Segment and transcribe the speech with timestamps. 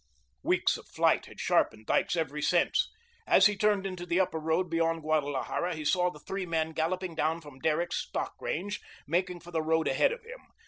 [0.41, 2.89] Weeks of flight had sharpened Dyke's every sense.
[3.27, 7.13] As he turned into the Upper Road beyond Guadalajara, he saw the three men galloping
[7.13, 10.39] down from Derrick's stock range, making for the road ahead of him.